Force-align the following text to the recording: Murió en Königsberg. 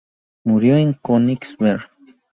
Murió 0.45 0.77
en 0.77 0.93
Königsberg. 0.93 1.87